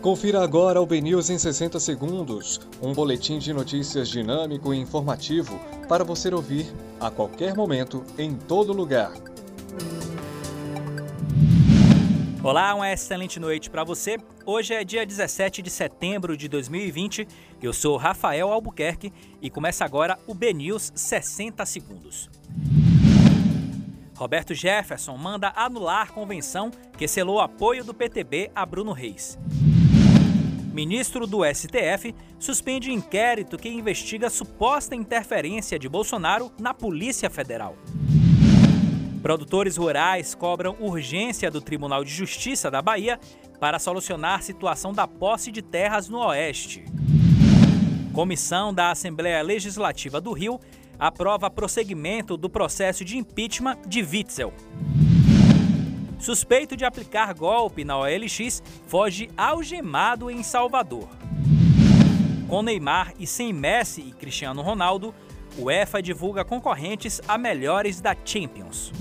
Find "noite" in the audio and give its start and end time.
13.40-13.68